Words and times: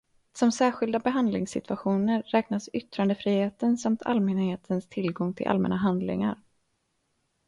Som 0.33 0.51
särskilda 0.51 0.99
behandlingssituationer 0.99 2.21
räknas 2.21 2.67
yttrandefriheten 2.73 3.77
samt 3.77 4.01
allmänhetens 4.03 4.87
tillgång 4.87 5.33
till 5.33 5.47
allmänna 5.47 5.75
handlingar. 5.77 6.39